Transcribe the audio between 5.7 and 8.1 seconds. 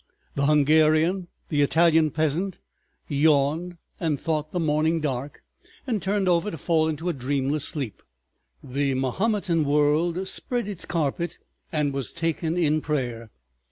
and turned over to fall into a dreamless sleep;